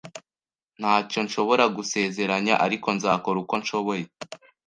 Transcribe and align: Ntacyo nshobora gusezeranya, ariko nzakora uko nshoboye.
Ntacyo 0.79 1.19
nshobora 1.25 1.63
gusezeranya, 1.75 2.53
ariko 2.65 2.87
nzakora 2.97 3.37
uko 3.43 3.55
nshoboye. 3.61 4.05